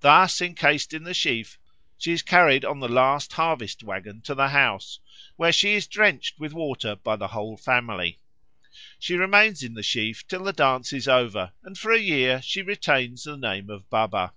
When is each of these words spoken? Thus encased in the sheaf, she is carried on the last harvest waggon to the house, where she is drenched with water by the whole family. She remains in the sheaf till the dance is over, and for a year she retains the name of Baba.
Thus 0.00 0.42
encased 0.42 0.92
in 0.92 1.04
the 1.04 1.14
sheaf, 1.14 1.58
she 1.96 2.12
is 2.12 2.20
carried 2.20 2.66
on 2.66 2.80
the 2.80 2.86
last 2.86 3.32
harvest 3.32 3.82
waggon 3.82 4.20
to 4.24 4.34
the 4.34 4.48
house, 4.50 4.98
where 5.36 5.52
she 5.52 5.72
is 5.74 5.86
drenched 5.86 6.38
with 6.38 6.52
water 6.52 6.96
by 6.96 7.16
the 7.16 7.28
whole 7.28 7.56
family. 7.56 8.18
She 8.98 9.14
remains 9.14 9.62
in 9.62 9.72
the 9.72 9.82
sheaf 9.82 10.26
till 10.28 10.44
the 10.44 10.52
dance 10.52 10.92
is 10.92 11.08
over, 11.08 11.52
and 11.62 11.78
for 11.78 11.92
a 11.92 11.98
year 11.98 12.42
she 12.42 12.60
retains 12.60 13.24
the 13.24 13.38
name 13.38 13.70
of 13.70 13.88
Baba. 13.88 14.34